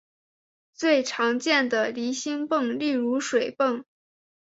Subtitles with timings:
[0.73, 3.85] 最常见的离心泵例如水泵。